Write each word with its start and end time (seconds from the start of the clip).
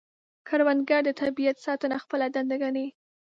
کروندګر 0.47 1.01
د 1.05 1.09
طبیعت 1.21 1.57
ساتنه 1.65 1.97
خپله 2.03 2.25
دنده 2.35 2.55
ګڼي 2.63 2.87